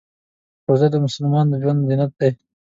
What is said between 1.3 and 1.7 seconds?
د